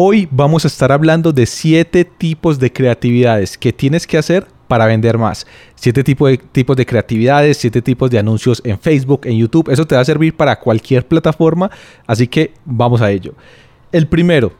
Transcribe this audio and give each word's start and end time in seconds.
Hoy 0.00 0.28
vamos 0.30 0.64
a 0.64 0.68
estar 0.68 0.92
hablando 0.92 1.32
de 1.32 1.44
siete 1.44 2.04
tipos 2.04 2.60
de 2.60 2.72
creatividades 2.72 3.58
que 3.58 3.72
tienes 3.72 4.06
que 4.06 4.16
hacer 4.16 4.46
para 4.68 4.86
vender 4.86 5.18
más. 5.18 5.44
Siete 5.74 6.04
tipos 6.04 6.30
de, 6.30 6.38
tipos 6.38 6.76
de 6.76 6.86
creatividades, 6.86 7.56
siete 7.56 7.82
tipos 7.82 8.08
de 8.08 8.20
anuncios 8.20 8.62
en 8.64 8.78
Facebook, 8.78 9.22
en 9.24 9.36
YouTube. 9.36 9.68
Eso 9.68 9.88
te 9.88 9.96
va 9.96 10.02
a 10.02 10.04
servir 10.04 10.36
para 10.36 10.60
cualquier 10.60 11.04
plataforma, 11.04 11.68
así 12.06 12.28
que 12.28 12.54
vamos 12.64 13.02
a 13.02 13.10
ello. 13.10 13.34
El 13.90 14.06
primero, 14.06 14.52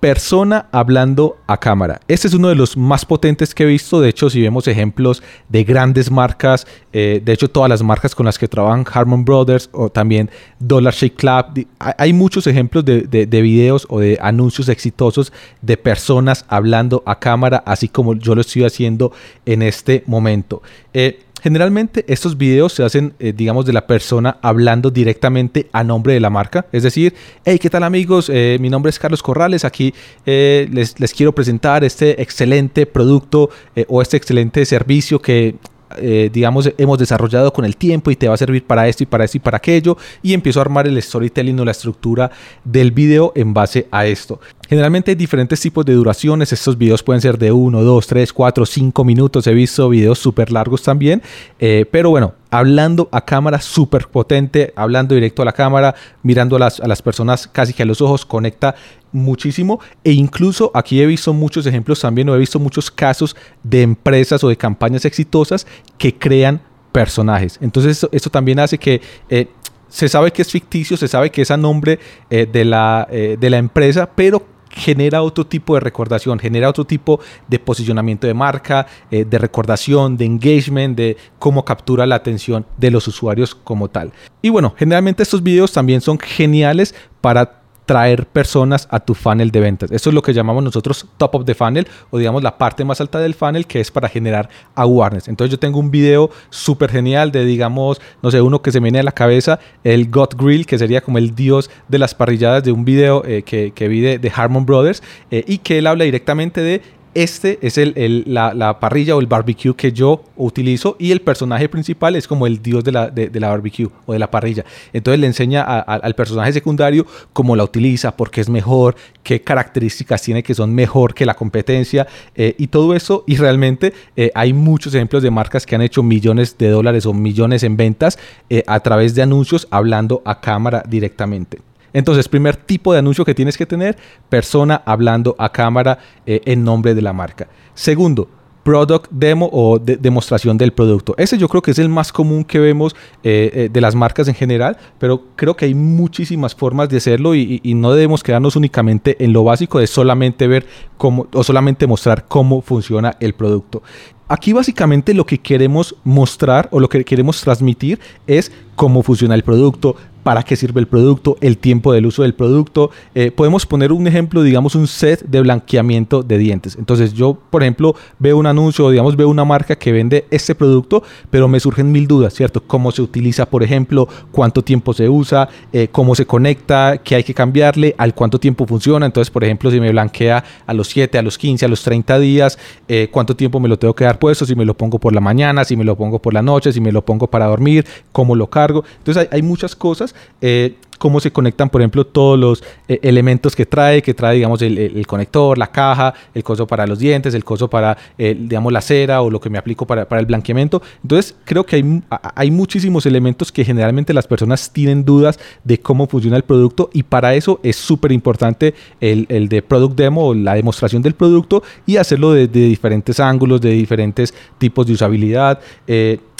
persona 0.00 0.66
hablando 0.72 1.36
a 1.46 1.58
cámara. 1.58 2.00
Este 2.08 2.28
es 2.28 2.34
uno 2.34 2.48
de 2.48 2.54
los 2.54 2.76
más 2.76 3.04
potentes 3.04 3.54
que 3.54 3.64
he 3.64 3.66
visto. 3.66 4.00
De 4.00 4.08
hecho, 4.08 4.30
si 4.30 4.40
vemos 4.40 4.68
ejemplos 4.68 5.22
de 5.48 5.64
grandes 5.64 6.10
marcas, 6.10 6.66
eh, 6.92 7.20
de 7.24 7.32
hecho, 7.32 7.48
todas 7.48 7.68
las 7.68 7.82
marcas 7.82 8.14
con 8.14 8.26
las 8.26 8.38
que 8.38 8.48
trabajan 8.48 8.84
Harmon 8.90 9.24
Brothers 9.24 9.68
o 9.72 9.90
también 9.90 10.30
Dollar 10.58 10.94
Shake 10.94 11.16
Club, 11.16 11.66
hay 11.78 12.12
muchos 12.12 12.46
ejemplos 12.46 12.84
de, 12.84 13.02
de, 13.02 13.42
videos 13.42 13.86
o 13.88 14.00
de 14.00 14.18
anuncios 14.20 14.68
exitosos 14.68 15.32
de 15.62 15.76
personas 15.76 16.44
hablando 16.48 17.02
a 17.06 17.18
cámara, 17.18 17.62
así 17.66 17.88
como 17.88 18.14
yo 18.14 18.34
lo 18.34 18.40
estoy 18.40 18.64
haciendo 18.64 19.12
en 19.46 19.62
este 19.62 20.04
momento. 20.06 20.62
Eh, 20.94 21.20
Generalmente 21.42 22.04
estos 22.08 22.36
videos 22.36 22.72
se 22.72 22.82
hacen, 22.82 23.14
eh, 23.18 23.32
digamos, 23.36 23.64
de 23.64 23.72
la 23.72 23.86
persona 23.86 24.38
hablando 24.42 24.90
directamente 24.90 25.68
a 25.72 25.84
nombre 25.84 26.14
de 26.14 26.20
la 26.20 26.30
marca. 26.30 26.66
Es 26.72 26.82
decir, 26.82 27.14
hey, 27.44 27.58
¿qué 27.58 27.70
tal 27.70 27.84
amigos? 27.84 28.30
Eh, 28.32 28.58
mi 28.60 28.70
nombre 28.70 28.90
es 28.90 28.98
Carlos 28.98 29.22
Corrales. 29.22 29.64
Aquí 29.64 29.94
eh, 30.26 30.68
les, 30.72 30.98
les, 30.98 31.12
quiero 31.14 31.34
presentar 31.34 31.84
este 31.84 32.20
excelente 32.20 32.86
producto 32.86 33.50
o 33.88 34.02
este 34.02 34.16
excelente 34.16 34.64
servicio 34.64 35.20
que 35.20 35.54
eh, 35.96 36.30
digamos, 36.32 36.70
hemos 36.76 36.98
desarrollado 36.98 37.52
con 37.52 37.64
el 37.64 37.76
tiempo 37.76 38.10
y 38.10 38.16
te 38.16 38.28
va 38.28 38.34
a 38.34 38.36
servir 38.36 38.64
para 38.64 38.88
esto 38.88 39.02
y 39.02 39.06
para 39.06 39.24
esto 39.24 39.36
y 39.36 39.40
para 39.40 39.56
aquello. 39.56 39.96
Y 40.22 40.34
empiezo 40.34 40.60
a 40.60 40.62
armar 40.62 40.86
el 40.86 41.00
storytelling 41.02 41.58
o 41.60 41.64
la 41.64 41.70
estructura 41.70 42.30
del 42.64 42.92
video 42.92 43.32
en 43.34 43.54
base 43.54 43.86
a 43.90 44.06
esto. 44.06 44.40
Generalmente 44.68 45.12
hay 45.12 45.14
diferentes 45.14 45.60
tipos 45.60 45.84
de 45.84 45.94
duraciones. 45.94 46.52
Estos 46.52 46.76
videos 46.76 47.02
pueden 47.02 47.22
ser 47.22 47.38
de 47.38 47.52
1, 47.52 47.82
2, 47.82 48.06
3, 48.06 48.32
4, 48.32 48.66
5 48.66 49.04
minutos. 49.04 49.46
He 49.46 49.54
visto 49.54 49.88
videos 49.88 50.18
súper 50.18 50.52
largos 50.52 50.82
también. 50.82 51.22
Eh, 51.58 51.86
pero 51.90 52.10
bueno, 52.10 52.34
hablando 52.50 53.08
a 53.12 53.24
cámara 53.24 53.60
súper 53.60 54.08
potente, 54.08 54.72
hablando 54.76 55.14
directo 55.14 55.42
a 55.42 55.44
la 55.44 55.52
cámara, 55.52 55.94
mirando 56.22 56.56
a 56.56 56.58
las, 56.58 56.80
a 56.80 56.86
las 56.86 57.02
personas 57.02 57.46
casi 57.46 57.72
que 57.72 57.82
a 57.82 57.86
los 57.86 58.00
ojos, 58.00 58.24
conecta 58.24 58.74
muchísimo 59.12 59.80
e 60.04 60.12
incluso 60.12 60.70
aquí 60.74 61.00
he 61.00 61.06
visto 61.06 61.32
muchos 61.32 61.66
ejemplos 61.66 62.00
también 62.00 62.28
o 62.28 62.34
he 62.34 62.38
visto 62.38 62.58
muchos 62.58 62.90
casos 62.90 63.36
de 63.62 63.82
empresas 63.82 64.44
o 64.44 64.48
de 64.48 64.56
campañas 64.56 65.04
exitosas 65.04 65.66
que 65.96 66.14
crean 66.14 66.60
personajes. 66.92 67.58
Entonces 67.60 68.06
esto, 68.12 68.30
también 68.30 68.58
hace 68.58 68.78
que 68.78 69.00
eh, 69.28 69.48
se 69.88 70.08
sabe 70.08 70.30
que 70.30 70.42
es 70.42 70.50
ficticio, 70.50 70.96
se 70.96 71.08
sabe 71.08 71.30
que 71.30 71.42
es 71.42 71.50
a 71.50 71.56
nombre 71.56 71.98
eh, 72.30 72.46
de, 72.50 72.64
la, 72.64 73.06
eh, 73.10 73.36
de 73.38 73.50
la 73.50 73.58
empresa, 73.58 74.10
pero 74.14 74.46
genera 74.78 75.22
otro 75.22 75.46
tipo 75.46 75.74
de 75.74 75.80
recordación, 75.80 76.38
genera 76.38 76.68
otro 76.68 76.84
tipo 76.84 77.20
de 77.48 77.58
posicionamiento 77.58 78.26
de 78.26 78.34
marca, 78.34 78.86
de 79.10 79.38
recordación, 79.38 80.16
de 80.16 80.24
engagement, 80.24 80.96
de 80.96 81.16
cómo 81.38 81.64
captura 81.64 82.06
la 82.06 82.14
atención 82.14 82.64
de 82.76 82.90
los 82.90 83.06
usuarios 83.08 83.54
como 83.54 83.88
tal. 83.88 84.12
Y 84.40 84.48
bueno, 84.48 84.74
generalmente 84.76 85.22
estos 85.22 85.42
videos 85.42 85.72
también 85.72 86.00
son 86.00 86.18
geniales 86.18 86.94
para 87.20 87.57
traer 87.88 88.26
personas 88.26 88.86
a 88.90 89.00
tu 89.00 89.14
funnel 89.14 89.50
de 89.50 89.60
ventas. 89.60 89.90
Eso 89.90 90.10
es 90.10 90.14
lo 90.14 90.20
que 90.20 90.34
llamamos 90.34 90.62
nosotros 90.62 91.06
top 91.16 91.36
of 91.36 91.44
the 91.46 91.54
funnel 91.54 91.88
o 92.10 92.18
digamos 92.18 92.42
la 92.42 92.58
parte 92.58 92.84
más 92.84 93.00
alta 93.00 93.18
del 93.18 93.32
funnel 93.32 93.66
que 93.66 93.80
es 93.80 93.90
para 93.90 94.10
generar 94.10 94.50
awareness. 94.74 95.26
Entonces 95.26 95.50
yo 95.52 95.58
tengo 95.58 95.80
un 95.80 95.90
video 95.90 96.28
súper 96.50 96.90
genial 96.90 97.32
de 97.32 97.46
digamos, 97.46 97.98
no 98.20 98.30
sé, 98.30 98.42
uno 98.42 98.60
que 98.60 98.72
se 98.72 98.80
me 98.80 98.88
viene 98.88 98.98
a 98.98 99.04
la 99.04 99.12
cabeza, 99.12 99.58
el 99.84 100.10
God 100.10 100.34
Grill, 100.36 100.66
que 100.66 100.76
sería 100.76 101.00
como 101.00 101.16
el 101.16 101.34
dios 101.34 101.70
de 101.88 101.98
las 101.98 102.14
parrilladas 102.14 102.62
de 102.62 102.72
un 102.72 102.84
video 102.84 103.24
eh, 103.24 103.42
que, 103.42 103.70
que, 103.70 103.88
vi 103.88 104.02
de, 104.02 104.32
Harmon 104.34 104.66
Brothers 104.66 105.02
eh, 105.30 105.42
y 105.46 105.56
que 105.56 105.78
él 105.78 105.86
habla 105.86 106.04
directamente 106.04 106.60
de 106.60 106.82
este 107.14 107.58
es 107.62 107.78
el, 107.78 108.24
la, 108.26 108.78
parrilla 108.80 109.16
o 109.16 109.20
el 109.20 109.26
barbecue 109.26 109.74
que 109.74 109.92
yo 109.92 110.24
utilizo 110.36 110.96
y 110.98 111.12
el 111.12 111.20
personaje 111.20 111.68
principal 111.68 112.16
es 112.16 112.28
como 112.28 112.46
el 112.46 112.62
dios 112.62 112.84
de 112.84 112.92
la, 112.92 113.10
de, 113.10 113.30
la 113.40 113.48
barbecue 113.48 113.88
o 114.06 114.12
de 114.12 114.18
la 114.18 114.30
parrilla. 114.30 114.64
Entonces 114.92 115.20
le 115.20 115.26
enseña 115.26 115.62
al 115.62 116.14
personaje 116.14 116.52
secundario 116.52 117.06
cómo 117.32 117.56
la 117.56 117.64
utiliza, 117.64 118.16
por 118.16 118.30
qué 118.30 118.40
es 118.40 118.48
mejor, 118.48 118.96
qué 119.22 119.42
características 119.42 120.22
tiene 120.22 120.42
que 120.42 120.54
son 120.54 120.74
mejor 120.74 121.14
que 121.14 121.26
la 121.26 121.34
competencia 121.34 122.06
eh, 122.34 122.54
y 122.58 122.68
todo 122.68 122.94
eso. 122.94 123.24
Y 123.26 123.36
realmente 123.36 123.92
eh, 124.16 124.30
hay 124.34 124.52
muchos 124.52 124.94
ejemplos 124.94 125.22
de 125.22 125.30
marcas 125.30 125.66
que 125.66 125.74
han 125.74 125.82
hecho 125.82 126.02
millones 126.02 126.56
de 126.58 126.68
dólares 126.68 127.06
o 127.06 127.12
millones 127.12 127.62
en 127.62 127.76
ventas 127.76 128.18
eh, 128.50 128.62
a 128.66 128.80
través 128.80 129.14
de 129.14 129.22
anuncios 129.22 129.66
hablando 129.70 130.22
a 130.24 130.40
cámara 130.40 130.82
directamente. 130.88 131.58
Entonces, 131.92 132.28
primer 132.28 132.56
tipo 132.56 132.92
de 132.92 132.98
anuncio 132.98 133.24
que 133.24 133.34
tienes 133.34 133.56
que 133.56 133.66
tener, 133.66 133.96
persona 134.28 134.82
hablando 134.84 135.34
a 135.38 135.50
cámara 135.50 135.98
eh, 136.26 136.40
en 136.44 136.64
nombre 136.64 136.94
de 136.94 137.02
la 137.02 137.12
marca. 137.12 137.48
Segundo, 137.74 138.28
product 138.68 139.06
demo 139.10 139.48
o 139.50 139.78
demostración 139.78 140.58
del 140.58 140.72
producto. 140.72 141.14
Ese 141.16 141.38
yo 141.38 141.48
creo 141.48 141.62
que 141.62 141.70
es 141.70 141.78
el 141.78 141.88
más 141.88 142.12
común 142.12 142.44
que 142.44 142.58
vemos 142.58 142.94
eh, 143.22 143.50
eh, 143.54 143.68
de 143.72 143.80
las 143.80 143.94
marcas 143.94 144.28
en 144.28 144.34
general, 144.34 144.76
pero 144.98 145.22
creo 145.36 145.56
que 145.56 145.64
hay 145.64 145.74
muchísimas 145.74 146.54
formas 146.54 146.90
de 146.90 146.98
hacerlo 146.98 147.34
y, 147.34 147.62
y, 147.62 147.72
no 147.72 147.92
debemos 147.94 148.22
quedarnos 148.22 148.56
únicamente 148.56 149.16
en 149.24 149.32
lo 149.32 149.42
básico 149.42 149.78
de 149.78 149.86
solamente 149.86 150.46
ver 150.46 150.66
cómo 150.98 151.28
o 151.32 151.42
solamente 151.42 151.86
mostrar 151.86 152.26
cómo 152.28 152.60
funciona 152.60 153.16
el 153.20 153.32
producto. 153.32 153.82
Aquí 154.28 154.52
básicamente 154.52 155.14
lo 155.14 155.24
que 155.24 155.38
queremos 155.38 155.96
mostrar 156.04 156.68
o 156.70 156.78
lo 156.78 156.90
que 156.90 157.02
queremos 157.06 157.40
transmitir 157.40 157.98
es 158.26 158.52
cómo 158.76 159.02
funciona 159.02 159.34
el 159.34 159.42
producto, 159.42 159.96
para 160.28 160.42
qué 160.42 160.56
sirve 160.56 160.78
el 160.78 160.86
producto, 160.86 161.38
el 161.40 161.56
tiempo 161.56 161.90
del 161.90 162.04
uso 162.04 162.20
del 162.20 162.34
producto. 162.34 162.90
Eh, 163.14 163.30
podemos 163.30 163.64
poner 163.64 163.92
un 163.92 164.06
ejemplo, 164.06 164.42
digamos, 164.42 164.74
un 164.74 164.86
set 164.86 165.24
de 165.24 165.40
blanqueamiento 165.40 166.22
de 166.22 166.36
dientes. 166.36 166.76
Entonces 166.78 167.14
yo, 167.14 167.38
por 167.48 167.62
ejemplo, 167.62 167.96
veo 168.18 168.36
un 168.36 168.44
anuncio, 168.44 168.90
digamos, 168.90 169.16
veo 169.16 169.30
una 169.30 169.46
marca 169.46 169.74
que 169.76 169.90
vende 169.90 170.26
este 170.30 170.54
producto, 170.54 171.02
pero 171.30 171.48
me 171.48 171.58
surgen 171.58 171.90
mil 171.90 172.06
dudas, 172.06 172.34
¿cierto? 172.34 172.62
¿Cómo 172.62 172.92
se 172.92 173.00
utiliza, 173.00 173.46
por 173.46 173.62
ejemplo? 173.62 174.06
¿Cuánto 174.30 174.62
tiempo 174.62 174.92
se 174.92 175.08
usa? 175.08 175.48
Eh, 175.72 175.88
¿Cómo 175.90 176.14
se 176.14 176.26
conecta? 176.26 176.98
¿Qué 176.98 177.14
hay 177.14 177.24
que 177.24 177.32
cambiarle? 177.32 177.94
¿Al 177.96 178.14
cuánto 178.14 178.38
tiempo 178.38 178.66
funciona? 178.66 179.06
Entonces, 179.06 179.30
por 179.30 179.44
ejemplo, 179.44 179.70
si 179.70 179.80
me 179.80 179.90
blanquea 179.90 180.44
a 180.66 180.74
los 180.74 180.88
7, 180.88 181.16
a 181.16 181.22
los 181.22 181.38
15, 181.38 181.64
a 181.64 181.68
los 181.68 181.82
30 181.82 182.18
días, 182.18 182.58
eh, 182.86 183.08
¿cuánto 183.10 183.34
tiempo 183.34 183.60
me 183.60 183.68
lo 183.70 183.78
tengo 183.78 183.94
que 183.94 184.04
dar 184.04 184.18
puesto? 184.18 184.44
Si 184.44 184.54
me 184.54 184.66
lo 184.66 184.74
pongo 184.74 184.98
por 184.98 185.14
la 185.14 185.22
mañana, 185.22 185.64
si 185.64 185.74
me 185.74 185.84
lo 185.84 185.96
pongo 185.96 186.18
por 186.18 186.34
la 186.34 186.42
noche, 186.42 186.70
si 186.70 186.82
me 186.82 186.92
lo 186.92 187.02
pongo 187.02 187.28
para 187.28 187.46
dormir, 187.46 187.86
¿cómo 188.12 188.36
lo 188.36 188.50
cargo? 188.50 188.84
Entonces 188.98 189.22
hay, 189.22 189.38
hay 189.38 189.42
muchas 189.42 189.74
cosas 189.74 190.14
eh, 190.40 190.76
cómo 190.98 191.20
se 191.20 191.30
conectan, 191.30 191.70
por 191.70 191.80
ejemplo, 191.80 192.04
todos 192.04 192.38
los 192.38 192.62
eh, 192.88 192.98
elementos 193.02 193.56
que 193.56 193.64
trae, 193.64 194.02
que 194.02 194.12
trae, 194.12 194.36
digamos, 194.36 194.60
el, 194.60 195.06
conector, 195.06 195.56
la 195.56 195.68
caja, 195.68 196.12
el 196.34 196.42
coso 196.42 196.66
para 196.66 196.86
los 196.86 196.98
dientes, 196.98 197.32
el 197.34 197.44
coso 197.44 197.70
para, 197.70 197.96
eh, 198.18 198.36
digamos, 198.38 198.72
la 198.72 198.80
cera 198.80 199.22
o 199.22 199.30
lo 199.30 199.40
que 199.40 199.48
me 199.48 199.58
aplico 199.58 199.86
para, 199.86 200.06
el 200.18 200.26
blanqueamiento. 200.26 200.82
Entonces, 201.02 201.34
creo 201.44 201.64
que 201.64 201.76
hay, 201.76 202.02
hay 202.34 202.50
muchísimos 202.50 203.06
elementos 203.06 203.52
que 203.52 203.64
generalmente 203.64 204.12
las 204.12 204.26
personas 204.26 204.70
tienen 204.72 205.04
dudas 205.04 205.38
de 205.64 205.78
cómo 205.78 206.06
funciona 206.08 206.36
el 206.36 206.42
producto 206.42 206.90
y 206.92 207.04
para 207.04 207.34
eso 207.34 207.60
es 207.62 207.76
súper 207.76 208.12
importante 208.12 208.74
el, 209.00 209.26
el, 209.28 209.48
de 209.48 209.62
product 209.62 209.96
demo 209.96 210.28
o 210.28 210.34
la 210.34 210.54
demostración 210.54 211.00
del 211.02 211.14
producto 211.14 211.62
y 211.86 211.96
hacerlo 211.96 212.32
de, 212.32 212.48
diferentes 212.48 213.20
ángulos, 213.20 213.60
de 213.60 213.70
diferentes 213.70 214.34
tipos 214.58 214.86
de 214.86 214.94
usabilidad 214.94 215.60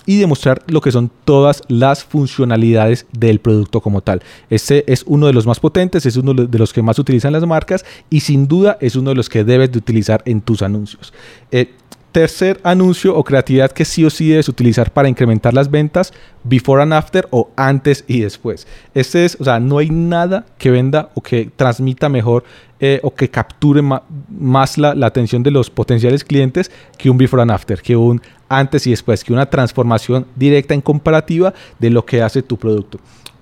y 0.08 0.16
demostrar 0.16 0.62
lo 0.68 0.80
que 0.80 0.90
son 0.90 1.10
todas 1.26 1.62
las 1.68 2.02
funcionalidades 2.02 3.06
del 3.12 3.40
producto 3.40 3.82
como 3.82 4.00
tal. 4.00 4.22
Este 4.48 4.90
es 4.90 5.04
uno 5.06 5.26
de 5.26 5.34
los 5.34 5.46
más 5.46 5.60
potentes, 5.60 6.06
es 6.06 6.16
uno 6.16 6.32
de 6.32 6.58
los 6.58 6.72
que 6.72 6.80
más 6.80 6.98
utilizan 6.98 7.34
las 7.34 7.46
marcas 7.46 7.84
y 8.08 8.20
sin 8.20 8.48
duda 8.48 8.78
es 8.80 8.96
uno 8.96 9.10
de 9.10 9.16
los 9.16 9.28
que 9.28 9.44
debes 9.44 9.70
de 9.70 9.76
utilizar 9.76 10.22
en 10.24 10.40
tus 10.40 10.62
anuncios. 10.62 11.12
Eh, 11.52 11.74
tercer 12.12 12.60
anuncio 12.64 13.16
o 13.16 13.24
creatividad 13.24 13.70
que 13.70 13.84
sí 13.84 14.04
o 14.04 14.10
sí 14.10 14.28
debes 14.28 14.48
utilizar 14.48 14.90
para 14.90 15.08
incrementar 15.08 15.54
las 15.54 15.70
ventas, 15.70 16.12
before 16.44 16.82
and 16.82 16.92
after 16.92 17.28
o 17.30 17.50
antes 17.56 18.04
y 18.06 18.20
después. 18.20 18.66
Este 18.94 19.24
es, 19.24 19.36
o 19.40 19.44
sea, 19.44 19.60
no 19.60 19.78
hay 19.78 19.90
nada 19.90 20.46
que 20.58 20.70
venda 20.70 21.10
o 21.14 21.20
que 21.20 21.50
transmita 21.54 22.08
mejor 22.08 22.44
eh, 22.80 23.00
o 23.02 23.14
que 23.14 23.28
capture 23.28 23.82
más 24.30 24.78
la, 24.78 24.94
atención 25.04 25.42
de 25.42 25.50
los 25.50 25.68
potenciales 25.68 26.24
clientes 26.24 26.70
que 26.96 27.10
un 27.10 27.18
before 27.18 27.42
and 27.42 27.50
after, 27.50 27.80
que 27.82 27.96
un 27.96 28.22
antes 28.48 28.86
y 28.86 28.90
después, 28.90 29.24
que 29.24 29.32
una 29.32 29.46
transformación 29.46 30.26
directa 30.36 30.74
en 30.74 30.80
comparativa 30.80 31.52
de 31.78 31.90
lo 31.90 32.04
que 32.06 32.22
hace 32.22 32.42
tu 32.42 32.56
producto. 32.56 32.98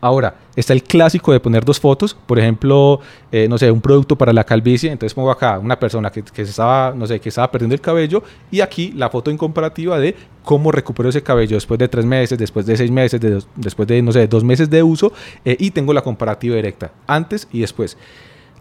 Ahora, 0.07 0.37
está 0.55 0.73
el 0.73 0.85
clásico 0.85 1.33
de 1.33 1.41
poner 1.41 1.65
dos 1.65 1.81
fotos, 1.81 2.15
por 2.15 2.39
ejemplo, 2.39 3.01
eh, 3.33 3.49
no 3.49 3.59
sé, 3.59 3.73
un 3.73 3.81
producto 3.81 4.15
para 4.15 4.33
la 4.33 4.45
calvicie, 4.45 4.89
entonces 4.93 5.13
pongo 5.15 5.33
acá 5.33 5.59
una 5.59 5.81
persona 5.81 6.13
que, 6.13 6.23
estaba, 6.43 6.95
no 6.95 7.09
sé, 7.09 7.19
que 7.19 7.29
estaba 7.29 7.51
perdiendo 7.51 7.75
el 7.75 7.81
cabello 7.81 8.23
y 8.53 8.61
aquí 8.61 8.93
la 8.93 9.11
foto 9.11 9.33
en 9.33 9.37
comparativa 9.37 9.99
de 9.99 10.15
cómo 10.45 10.71
recuperó 10.71 11.09
ese 11.09 11.25
cabello 11.25 11.57
después 11.57 11.77
de 11.79 11.89
tres 11.89 12.05
meses, 12.05 12.39
después 12.39 12.65
de 12.67 12.77
seis 12.77 12.89
meses, 12.89 13.21
después 13.57 13.89
de, 13.89 14.01
no 14.01 14.13
sé, 14.13 14.29
dos 14.29 14.45
meses 14.45 14.71
de 14.71 14.81
uso 14.81 15.13
eh, 15.45 15.57
y 15.59 15.73
tengo 15.73 15.93
la 15.93 16.03
comparativa 16.03 16.55
directa, 16.55 16.93
antes 17.09 17.49
y 17.51 17.63
después. 17.63 17.99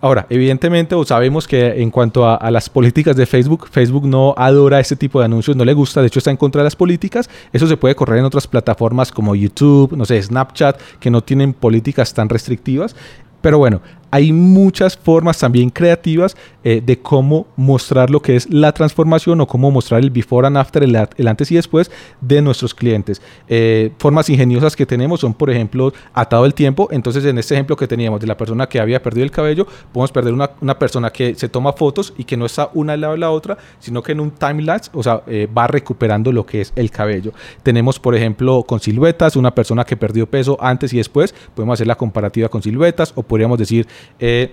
Ahora, 0.01 0.27
evidentemente, 0.29 0.95
sabemos 1.05 1.47
que 1.47 1.81
en 1.81 1.89
cuanto 1.89 2.29
a, 2.29 2.51
las 2.51 2.69
políticas 2.69 3.15
de 3.15 3.25
Facebook, 3.25 3.67
Facebook 3.71 4.05
no 4.05 4.35
adora 4.37 4.79
este 4.79 4.95
tipo 4.95 5.19
de 5.19 5.25
anuncios, 5.25 5.55
no 5.55 5.65
le 5.65 5.73
gusta, 5.73 6.01
de 6.01 6.07
hecho 6.07 6.19
está 6.19 6.31
en 6.31 6.37
contra 6.37 6.61
de 6.61 6.65
las 6.65 6.75
políticas. 6.75 7.29
Eso 7.53 7.65
se 7.65 7.77
puede 7.77 7.95
correr 7.95 8.19
en 8.19 8.25
otras 8.25 8.45
plataformas 8.45 9.11
como 9.11 9.35
YouTube, 9.35 9.95
no 9.95 10.05
sé, 10.05 10.21
Snapchat, 10.21 10.79
que 10.99 11.09
no 11.09 11.21
tienen 11.21 11.53
políticas 11.53 12.13
tan 12.13 12.29
restrictivas. 12.29 12.95
Pero 13.41 13.57
bueno, 13.57 13.81
hay 14.11 14.31
muchas 14.31 14.97
formas 14.97 15.37
también 15.39 15.69
creativas 15.69 16.35
eh, 16.67 16.81
de 16.83 16.97
cómo 16.97 17.45
mostrar 17.55 18.09
lo 18.09 18.23
que 18.23 18.35
es 18.35 18.49
la 18.49 18.71
transformación 18.71 19.39
o 19.39 19.45
cómo 19.45 19.69
mostrar 19.69 20.01
el 20.01 20.09
before 20.09 20.47
and 20.47 20.57
after, 20.57 20.81
el, 20.81 21.27
antes 21.27 21.51
y 21.51 21.55
después 21.55 21.91
de 22.21 22.41
nuestros 22.41 22.73
clientes. 22.73 23.21
Eh, 23.47 23.91
formas 23.99 24.27
ingeniosas 24.31 24.75
que 24.75 24.87
tenemos 24.87 25.19
son, 25.19 25.35
por 25.35 25.51
ejemplo, 25.51 25.93
atado 26.11 26.43
el 26.43 26.55
tiempo. 26.55 26.87
Entonces, 26.89 27.23
en 27.25 27.37
este 27.37 27.53
ejemplo 27.53 27.75
que 27.75 27.87
teníamos 27.87 28.19
de 28.19 28.25
la 28.25 28.35
persona 28.35 28.67
que 28.67 28.79
había 28.79 29.03
perdido 29.03 29.23
el 29.25 29.29
cabello, 29.29 29.67
podemos 29.93 30.11
perder 30.11 30.33
una, 30.33 30.49
una 30.59 30.79
persona 30.79 31.11
que 31.11 31.35
se 31.35 31.49
toma 31.49 31.71
fotos 31.73 32.15
y 32.17 32.23
que 32.23 32.35
no 32.35 32.47
está 32.47 32.71
una 32.73 32.93
al 32.93 33.01
lado 33.01 33.13
de 33.13 33.19
la 33.19 33.29
otra, 33.29 33.59
sino 33.77 34.01
que 34.01 34.13
en 34.13 34.21
un 34.21 34.31
time 34.31 34.63
lapse, 34.63 34.89
o 34.91 35.03
sea, 35.03 35.21
eh, 35.27 35.47
va 35.55 35.67
recuperando 35.67 36.31
lo 36.31 36.47
que 36.47 36.61
es 36.61 36.73
el 36.75 36.89
cabello. 36.89 37.31
Tenemos, 37.61 37.99
por 37.99 38.15
ejemplo, 38.15 38.63
con 38.63 38.79
siluetas, 38.79 39.35
una 39.35 39.53
persona 39.53 39.83
que 39.83 39.95
perdió 39.95 40.25
peso 40.25 40.57
antes 40.59 40.93
y 40.93 40.97
después, 40.97 41.35
podemos 41.53 41.75
hacer 41.75 41.85
la 41.85 41.95
comparativa 41.95 42.49
con 42.49 42.63
siluetas 42.63 43.13
o 43.15 43.21
podríamos 43.21 43.59
decir 43.59 43.87
eh, 44.17 44.51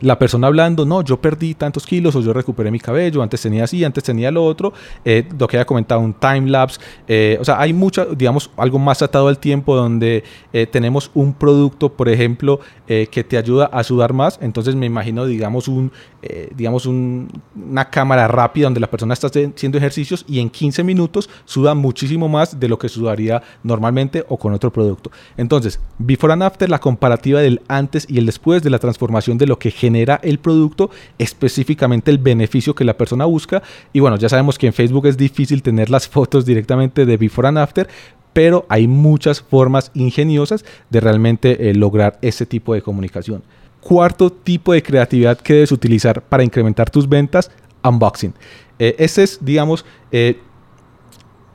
la 0.00 0.18
persona 0.18 0.46
hablando, 0.46 0.84
no, 0.84 1.02
yo 1.02 1.20
perdí 1.20 1.54
tantos 1.54 1.86
kilos 1.86 2.14
o 2.16 2.20
yo 2.20 2.32
recuperé 2.32 2.70
mi 2.70 2.80
cabello, 2.80 3.22
antes 3.22 3.42
tenía 3.42 3.64
así, 3.64 3.84
antes 3.84 4.04
tenía 4.04 4.30
lo 4.30 4.44
otro, 4.44 4.72
eh, 5.04 5.28
lo 5.38 5.46
que 5.48 5.56
había 5.56 5.66
comentado, 5.66 6.00
un 6.00 6.14
time 6.14 6.50
lapse, 6.50 6.80
eh, 7.08 7.38
o 7.40 7.44
sea, 7.44 7.60
hay 7.60 7.72
mucha, 7.72 8.04
digamos, 8.04 8.50
algo 8.56 8.78
más 8.78 9.02
atado 9.02 9.28
al 9.28 9.38
tiempo 9.38 9.76
donde 9.76 10.24
tenemos 10.70 11.10
un 11.14 11.34
producto, 11.34 11.92
por 11.92 12.08
ejemplo, 12.08 12.60
que 12.86 13.24
te 13.28 13.36
ayuda 13.36 13.66
a 13.66 13.84
sudar 13.84 14.12
más, 14.12 14.38
entonces 14.40 14.74
me 14.74 14.86
imagino, 14.86 15.26
digamos, 15.26 15.68
un, 15.68 15.92
digamos, 16.54 16.86
una 16.86 17.90
cámara 17.90 18.26
rápida 18.28 18.64
donde 18.64 18.80
la 18.80 18.90
persona 18.90 19.14
está 19.14 19.26
haciendo 19.26 19.78
ejercicios 19.78 20.24
y 20.28 20.40
en 20.40 20.50
15 20.50 20.82
minutos 20.84 21.28
suda 21.44 21.74
muchísimo 21.74 22.28
más 22.28 22.58
de 22.58 22.68
lo 22.68 22.78
que 22.78 22.88
sudaría 22.88 23.42
normalmente 23.62 24.24
o 24.28 24.36
con 24.36 24.52
otro 24.52 24.72
producto. 24.72 25.10
Entonces, 25.36 25.80
before 25.98 26.32
and 26.32 26.42
after, 26.42 26.68
la 26.68 26.78
comparativa 26.78 27.40
del 27.40 27.62
antes 27.68 28.06
y 28.08 28.18
el 28.18 28.26
después 28.26 28.62
de 28.62 28.70
la 28.70 28.78
transformación 28.78 29.38
de 29.38 29.46
lo 29.46 29.58
que 29.58 29.70
genera 29.86 30.20
el 30.22 30.38
producto, 30.38 30.90
específicamente 31.18 32.10
el 32.10 32.18
beneficio 32.18 32.74
que 32.74 32.84
la 32.84 32.96
persona 32.96 33.24
busca. 33.24 33.62
Y 33.92 34.00
bueno, 34.00 34.16
ya 34.16 34.28
sabemos 34.28 34.58
que 34.58 34.66
en 34.66 34.72
Facebook 34.72 35.06
es 35.06 35.16
difícil 35.16 35.62
tener 35.62 35.90
las 35.90 36.08
fotos 36.14 36.44
directamente 36.44 37.06
de 37.06 37.16
before 37.16 37.48
and 37.48 37.58
after, 37.58 37.88
pero 38.32 38.66
hay 38.68 38.88
muchas 38.88 39.40
formas 39.40 39.90
ingeniosas 39.94 40.64
de 40.90 41.00
realmente 41.00 41.70
eh, 41.70 41.74
lograr 41.74 42.18
ese 42.20 42.44
tipo 42.46 42.74
de 42.74 42.82
comunicación. 42.82 43.42
Cuarto 43.80 44.30
tipo 44.30 44.72
de 44.72 44.82
creatividad 44.82 45.38
que 45.38 45.54
debes 45.54 45.72
utilizar 45.72 46.20
para 46.20 46.42
incrementar 46.42 46.90
tus 46.90 47.08
ventas, 47.08 47.50
unboxing. 47.84 48.34
Eh, 48.78 48.96
ese 48.98 49.22
es, 49.22 49.38
digamos, 49.40 49.84
eh, 50.10 50.40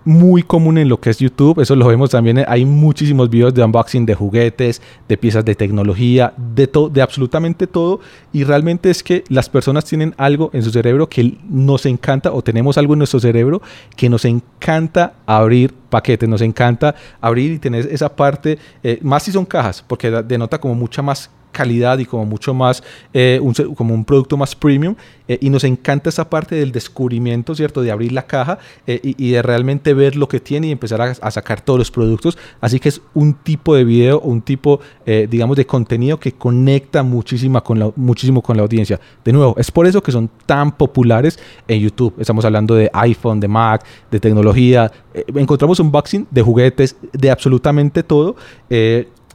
muy 0.04 0.44
común 0.44 0.78
en 0.78 0.90
lo 0.90 1.00
que 1.00 1.10
es 1.10 1.18
YouTube. 1.20 1.60
Eso 1.62 1.76
lo 1.76 1.88
vemos 1.88 2.10
también. 2.10 2.44
Hay 2.48 2.66
muchísimos 2.66 3.30
videos 3.30 3.54
de 3.54 3.64
unboxing 3.64 4.06
de 4.06 4.16
juguetes, 4.16 4.82
de 5.08 5.18
piezas 5.18 5.46
de 5.46 5.56
tecnología, 5.56 6.34
de 6.38 6.68
todo, 6.68 6.90
de 6.90 7.02
absolutamente 7.02 7.68
todo. 7.68 8.00
Y 8.34 8.44
realmente 8.44 8.90
es 8.90 9.04
que 9.04 9.24
las 9.30 9.50
personas 9.50 9.86
tienen 9.86 10.14
algo 10.18 10.50
en 10.54 10.64
su 10.64 10.72
cerebro 10.72 11.08
que 11.08 11.38
nos 11.50 11.86
encanta, 11.86 12.32
o 12.32 12.42
tenemos 12.42 12.78
algo 12.78 12.94
en 12.94 13.00
nuestro 13.00 13.20
cerebro 13.20 13.62
que 13.96 14.10
nos 14.10 14.26
encanta 14.26 15.14
abrir 15.26 15.74
paquetes, 15.90 16.28
nos 16.28 16.42
encanta 16.42 16.96
abrir 17.20 17.52
y 17.52 17.60
tener 17.60 17.88
esa 17.92 18.16
parte, 18.16 18.58
eh, 18.84 19.00
más 19.02 19.24
si 19.24 19.32
son 19.32 19.46
cajas, 19.46 19.84
porque 19.86 20.10
denota 20.10 20.60
como 20.60 20.76
mucha 20.76 21.02
más 21.02 21.30
calidad 21.52 22.00
y 22.00 22.06
como 22.06 22.26
mucho 22.26 22.54
más, 22.54 22.84
eh, 23.14 23.40
un, 23.42 23.54
como 23.54 23.94
un 23.94 24.06
producto 24.06 24.38
más 24.38 24.56
premium. 24.56 24.96
Eh, 25.28 25.38
y 25.40 25.50
nos 25.50 25.64
encanta 25.64 26.10
esa 26.10 26.30
parte 26.30 26.56
del 26.56 26.72
descubrimiento, 26.72 27.56
¿cierto? 27.56 27.82
De 27.82 27.92
abrir 27.92 28.12
la 28.12 28.24
caja 28.24 28.60
eh, 28.86 29.00
y, 29.02 29.32
de 29.32 29.42
realmente 29.42 29.94
ver 29.94 30.18
lo 30.18 30.28
que 30.28 30.42
tiene 30.42 30.68
y 30.68 30.72
empezar 30.72 31.02
a, 31.02 31.32
sacar 31.32 31.62
todos 31.62 31.80
los 31.80 31.92
productos. 31.92 32.38
Así 32.60 32.80
que 32.80 32.90
es 32.90 33.02
un 33.14 33.36
tipo 33.36 33.76
de 33.76 33.86
video, 33.86 34.20
un 34.20 34.42
tipo, 34.42 34.82
digamos, 35.06 35.56
de 35.56 35.66
contenido 35.66 36.20
que 36.20 36.34
conecta 36.34 37.04
muchísimo 37.04 37.64
con, 37.64 37.80
la, 37.80 37.92
muchísimo 37.96 38.42
con 38.42 38.58
la 38.58 38.64
audiencia. 38.64 39.00
De 39.24 39.32
nuevo, 39.32 39.56
es 39.58 39.72
por 39.72 39.88
eso 39.88 40.04
que 40.04 40.12
son 40.12 40.30
tan 40.46 40.74
populares 40.74 41.40
en 41.68 41.80
YouTube. 41.80 42.14
Estamos 42.20 42.44
hablando 42.44 42.76
de 42.76 42.90
iPhone, 42.92 43.40
de 43.40 43.48
Mac, 43.48 43.86
de 44.10 44.20
tecnología. 44.20 44.92
encontramos 45.14 45.80
unboxing 45.80 46.28
de 46.30 46.42
juguetes, 46.42 46.98
de 47.14 47.32
absolutamente 47.32 48.04
todo. 48.04 48.36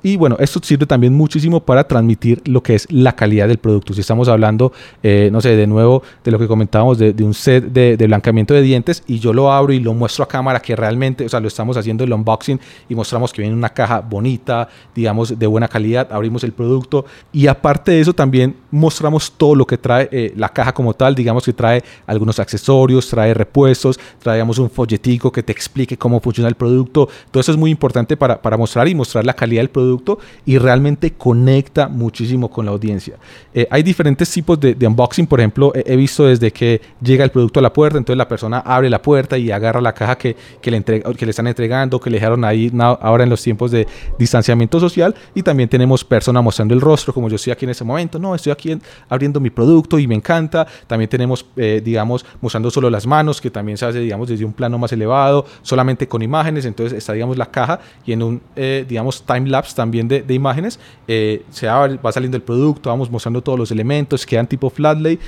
Y 0.06 0.16
bueno, 0.16 0.36
esto 0.38 0.60
sirve 0.62 0.86
también 0.86 1.12
muchísimo 1.14 1.58
para 1.58 1.82
transmitir 1.82 2.40
lo 2.44 2.62
que 2.62 2.76
es 2.76 2.86
la 2.92 3.16
calidad 3.16 3.48
del 3.48 3.58
producto. 3.58 3.92
Si 3.92 4.02
estamos 4.02 4.28
hablando, 4.28 4.72
eh, 5.02 5.30
no 5.32 5.40
sé, 5.40 5.56
de 5.56 5.66
nuevo 5.66 6.00
de 6.22 6.30
lo 6.30 6.38
que 6.38 6.46
comentábamos 6.46 6.96
de, 6.96 7.12
un 7.24 7.34
set 7.34 7.64
de, 7.64 7.96
de, 7.96 8.06
blancamiento 8.06 8.54
de 8.54 8.62
dientes 8.62 9.02
y 9.08 9.18
yo 9.18 9.32
lo 9.32 9.50
abro 9.50 9.72
y 9.72 9.80
lo 9.80 9.94
muestro 9.94 10.22
a 10.22 10.28
cámara 10.28 10.60
que 10.60 10.76
realmente, 10.76 11.24
o 11.24 11.28
sea, 11.28 11.40
lo 11.40 11.48
estamos 11.48 11.76
haciendo 11.76 12.04
el 12.04 12.12
unboxing 12.12 12.60
y 12.88 12.94
mostramos 12.94 13.32
que 13.32 13.42
viene 13.42 13.56
una 13.56 13.70
caja 13.70 13.98
bonita, 13.98 14.68
digamos, 14.94 15.36
de 15.36 15.46
buena 15.48 15.66
calidad, 15.66 16.06
abrimos 16.12 16.44
el 16.44 16.52
producto 16.52 17.04
y 17.32 17.48
aparte 17.48 17.90
de 17.90 18.00
eso 18.00 18.12
también 18.12 18.54
mostramos 18.70 19.32
todo 19.32 19.56
lo 19.56 19.66
que 19.66 19.76
trae 19.76 20.08
eh, 20.12 20.32
la 20.36 20.50
caja 20.50 20.72
como 20.72 20.94
tal, 20.94 21.16
digamos 21.16 21.44
que 21.44 21.52
trae 21.52 21.82
algunos 22.06 22.38
accesorios, 22.38 23.08
trae 23.08 23.34
repuestos, 23.34 23.98
traemos 24.20 24.60
un 24.60 24.70
folletico 24.70 25.32
que 25.32 25.42
te 25.42 25.50
explique 25.50 25.98
cómo 25.98 26.20
funciona 26.20 26.48
el 26.48 26.54
producto. 26.54 27.08
Todo 27.32 27.40
eso 27.40 27.50
es 27.50 27.58
muy 27.58 27.72
importante 27.72 28.16
para, 28.16 28.40
para 28.40 28.56
mostrar 28.56 28.86
y 28.86 28.94
mostrar 28.94 29.26
la 29.26 29.34
calidad 29.34 29.62
del 29.62 29.70
producto 29.70 29.95
y 30.44 30.58
realmente 30.58 31.12
conecta 31.12 31.88
muchísimo 31.88 32.50
con 32.50 32.66
la 32.66 32.72
audiencia. 32.72 33.16
Eh, 33.54 33.66
hay 33.70 33.82
diferentes 33.82 34.30
tipos 34.30 34.58
de, 34.60 34.76
unboxing, 34.86 35.26
por 35.26 35.40
ejemplo, 35.40 35.72
he, 35.74 35.96
visto 35.96 36.24
desde 36.26 36.50
que 36.52 36.80
llega 37.00 37.24
el 37.24 37.30
producto 37.30 37.60
a 37.60 37.62
la 37.62 37.72
puerta, 37.72 37.98
entonces 37.98 38.18
la 38.18 38.28
persona 38.28 38.58
abre 38.58 38.90
la 38.90 39.00
puerta 39.00 39.38
y 39.38 39.50
agarra 39.50 39.80
la 39.80 39.92
caja 39.92 40.16
que, 40.16 40.36
que 40.60 40.70
le, 40.70 40.76
entrega, 40.76 41.12
que 41.12 41.26
le 41.26 41.30
están 41.30 41.46
entregando, 41.46 42.00
que 42.00 42.10
le 42.10 42.16
dejaron 42.16 42.44
ahí 42.44 42.72
ahora 43.00 43.24
en 43.24 43.30
los 43.30 43.42
tiempos 43.42 43.70
de 43.70 43.86
distanciamiento 44.18 44.80
social 44.80 45.14
y 45.34 45.42
también 45.42 45.68
tenemos 45.68 46.04
persona 46.04 46.40
mostrando 46.40 46.74
el 46.74 46.80
rostro, 46.80 47.12
como 47.12 47.28
yo 47.28 47.36
estoy 47.36 47.52
aquí 47.52 47.64
en 47.64 47.70
ese 47.70 47.84
momento, 47.84 48.18
no, 48.18 48.34
estoy 48.34 48.52
aquí 48.52 48.78
abriendo 49.08 49.40
mi 49.40 49.50
producto 49.50 49.98
y 49.98 50.06
me 50.06 50.14
encanta. 50.14 50.66
También 50.86 51.08
tenemos, 51.08 51.46
eh, 51.56 51.80
digamos, 51.84 52.24
mostrando 52.40 52.70
solo 52.70 52.90
las 52.90 53.06
manos, 53.06 53.40
que 53.40 53.50
también 53.50 53.78
se 53.78 53.86
hace, 53.86 54.00
digamos, 54.00 54.28
desde 54.28 54.44
un 54.44 54.52
plano 54.52 54.78
más 54.78 54.92
elevado, 54.92 55.46
solamente 55.62 56.08
con 56.08 56.22
imágenes, 56.22 56.64
entonces 56.64 56.96
está, 56.96 57.12
digamos, 57.12 57.36
la 57.36 57.46
caja 57.46 57.80
y 58.04 58.12
en 58.12 58.22
un, 58.22 58.42
eh, 58.54 58.84
digamos, 58.88 59.22
time 59.22 59.48
lapse 59.48 59.74
también 59.76 60.08
de, 60.08 60.34
imágenes, 60.34 60.80
eh, 61.06 61.44
se 61.50 61.68
va, 61.68 62.12
saliendo 62.12 62.36
el 62.36 62.42
producto, 62.42 62.90
vamos 62.90 63.10
mostrando 63.10 63.40
todos 63.42 63.58
los 63.58 63.70
elementos, 63.70 64.26
quedan 64.26 64.48
tipo 64.48 64.68
flat 64.70 64.98
lay. 64.98 65.18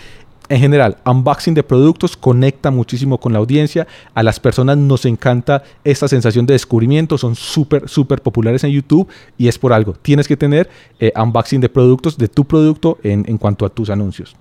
En 0.48 0.60
general, 0.60 0.96
unboxing 1.04 1.52
de 1.52 1.62
productos 1.62 2.16
conecta 2.16 2.70
muchísimo 2.70 3.20
con 3.20 3.34
la 3.34 3.38
audiencia. 3.38 3.86
A 4.14 4.22
las 4.22 4.40
personas 4.40 4.78
nos 4.78 5.04
encanta 5.04 5.62
esta 5.84 6.08
sensación 6.08 6.46
de 6.46 6.54
descubrimiento. 6.54 7.18
Son 7.18 7.36
súper, 7.36 7.86
súper 7.86 8.22
populares 8.22 8.64
en 8.64 8.70
YouTube 8.70 9.06
y 9.36 9.48
es 9.48 9.58
por 9.58 9.74
algo. 9.74 9.92
Tienes 9.92 10.26
que 10.26 10.38
tener 10.38 10.70
eh, 11.00 11.12
unboxing 11.14 11.60
de 11.60 11.68
productos, 11.68 12.16
de 12.16 12.28
tu 12.28 12.46
producto 12.46 12.96
en, 13.02 13.26
en 13.28 13.36
cuanto 13.36 13.66
a 13.66 13.68
tus 13.68 13.90
anuncios 13.90 14.36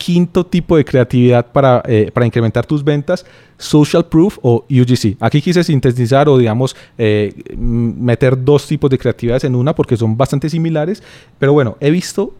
quinto 0.00 0.46
tipo 0.46 0.78
de 0.78 0.84
creatividad 0.84 1.52
para, 1.52 1.82
eh, 1.86 2.10
para, 2.10 2.24
incrementar 2.24 2.64
tus 2.64 2.82
ventas, 2.82 3.26
Social 3.58 4.06
Proof 4.06 4.38
o 4.40 4.64
UGC. 4.70 5.18
Aquí 5.20 5.42
quise 5.42 5.62
sintetizar 5.62 6.26
o 6.26 6.38
digamos 6.38 6.74
eh, 6.96 7.34
meter 7.54 8.42
dos 8.42 8.66
tipos 8.66 8.88
de 8.88 8.96
creatividades 8.96 9.44
en 9.44 9.54
una 9.54 9.74
porque 9.74 9.98
son 9.98 10.16
bastante 10.16 10.48
similares, 10.48 11.02
pero 11.38 11.52
bueno, 11.52 11.76
he 11.80 11.90
visto 11.90 12.32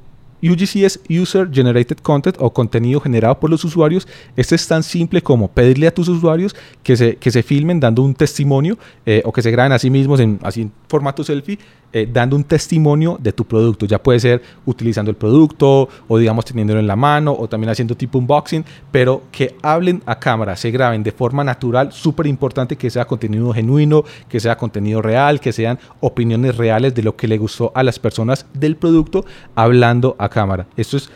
UGC 0.43 0.77
es 0.85 1.01
User 1.09 1.49
Generated 1.53 1.99
Content 1.99 2.37
o 2.41 2.53
contenido 2.53 3.01
generado 3.01 3.39
por 3.39 3.51
los 3.51 3.65
usuarios. 3.65 4.07
Este 4.37 4.55
es 4.55 4.67
tan 4.67 4.83
simple 4.83 5.23
como 5.23 5.49
pedirle 5.49 5.87
a 5.87 5.95
tus 5.95 6.09
usuarios 6.09 6.55
que 6.83 6.97
se, 6.97 7.17
que 7.17 7.31
se 7.31 7.43
filmen 7.43 7.81
dando 7.81 8.03
un 8.03 8.15
testimonio 8.15 8.79
eh, 9.07 9.23
o 9.25 9.33
que 9.33 9.43
se 9.43 9.51
graben 9.51 9.73
a 9.73 9.79
sí 9.79 9.91
mismos 9.91 10.21
en, 10.21 10.39
así 10.43 10.63
en 10.63 10.73
formato 10.89 11.25
selfie 11.25 11.59
eh, 11.93 12.09
dando 12.11 12.37
un 12.37 12.45
testimonio 12.45 13.19
de 13.21 13.33
tu 13.33 13.45
producto. 13.45 13.85
Ya 13.85 14.01
puede 14.01 14.21
ser 14.21 14.43
utilizando 14.65 15.11
el 15.11 15.17
producto 15.17 15.89
o 16.07 16.19
digamos 16.19 16.45
teniéndolo 16.45 16.79
en 16.79 16.87
la 16.87 16.95
mano 16.95 17.35
o 17.37 17.49
también 17.49 17.69
haciendo 17.69 17.97
tipo 17.97 18.17
unboxing, 18.17 18.65
pero 18.93 19.23
que 19.33 19.57
hablen 19.61 20.01
a 20.07 20.21
cámara, 20.21 20.55
se 20.55 20.71
graben 20.71 21.03
de 21.03 21.11
forma 21.11 21.43
natural, 21.43 21.91
súper 21.91 22.29
importante 22.29 22.77
que 22.77 22.91
sea 22.91 23.07
contenido 23.07 23.53
genuino, 23.53 24.05
que 24.29 24.39
sea 24.39 24.57
contenido 24.57 25.03
real, 25.03 25.41
que 25.41 25.53
sean 25.53 25.81
opiniones 25.99 26.57
reales 26.57 26.95
de 26.95 27.03
lo 27.03 27.17
que 27.17 27.27
le 27.27 27.39
gustó 27.39 27.73
a 27.75 27.83
las 27.83 27.99
personas 27.99 28.47
del 28.55 28.77
producto 28.77 29.25
hablando 29.57 30.15
a 30.19 30.29
cámara. 30.31 30.67
Esto 30.77 30.97
es 30.97 31.11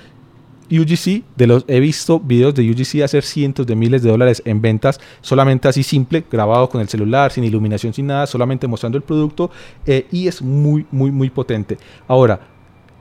UGC, 0.70 1.22
de 1.36 1.46
los, 1.46 1.64
he 1.68 1.80
visto 1.80 2.18
videos 2.20 2.54
de 2.54 2.70
UGC 2.70 3.02
hacer 3.02 3.22
cientos 3.22 3.66
de 3.66 3.76
miles 3.76 4.02
de 4.02 4.10
dólares 4.10 4.42
en 4.44 4.60
ventas, 4.60 5.00
solamente 5.20 5.68
así 5.68 5.82
simple, 5.82 6.24
grabado 6.30 6.68
con 6.68 6.80
el 6.80 6.88
celular, 6.88 7.30
sin 7.32 7.44
iluminación, 7.44 7.92
sin 7.92 8.06
nada, 8.06 8.26
solamente 8.26 8.66
mostrando 8.66 8.96
el 8.98 9.04
producto 9.04 9.50
eh, 9.86 10.06
y 10.10 10.26
es 10.26 10.42
muy, 10.42 10.86
muy, 10.90 11.10
muy 11.10 11.30
potente. 11.30 11.78
Ahora, 12.08 12.40